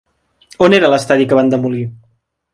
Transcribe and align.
On 0.67 0.75
era 0.77 0.89
l'estadi 0.93 1.29
que 1.33 1.39
van 1.41 1.53
demolir? 1.55 1.85